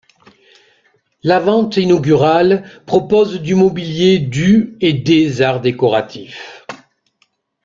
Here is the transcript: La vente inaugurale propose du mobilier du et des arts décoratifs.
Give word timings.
La 1.21 1.39
vente 1.39 1.77
inaugurale 1.77 2.63
propose 2.87 3.39
du 3.39 3.53
mobilier 3.53 4.17
du 4.17 4.75
et 4.81 4.93
des 4.93 5.43
arts 5.43 5.61
décoratifs. 5.61 6.65